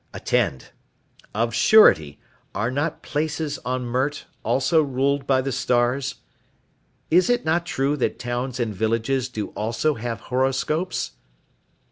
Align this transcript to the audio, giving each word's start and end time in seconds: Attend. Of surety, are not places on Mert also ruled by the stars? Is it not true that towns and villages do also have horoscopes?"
Attend. 0.15 0.71
Of 1.35 1.53
surety, 1.53 2.19
are 2.55 2.71
not 2.71 3.03
places 3.03 3.59
on 3.59 3.85
Mert 3.85 4.25
also 4.41 4.81
ruled 4.81 5.27
by 5.27 5.41
the 5.41 5.51
stars? 5.51 6.15
Is 7.11 7.29
it 7.29 7.45
not 7.45 7.67
true 7.67 7.95
that 7.97 8.17
towns 8.17 8.59
and 8.59 8.73
villages 8.73 9.29
do 9.29 9.49
also 9.49 9.93
have 9.93 10.19
horoscopes?" 10.33 11.11